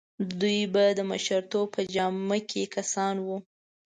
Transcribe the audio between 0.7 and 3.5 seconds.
به د مشرتوب په جامه کې کسان وو.